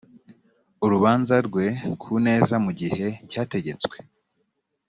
urubanza 0.85 1.35
rwe 1.47 1.65
ku 2.01 2.11
neza 2.27 2.55
mu 2.63 2.71
gihe 2.79 3.05
cyategetswe 3.31 3.95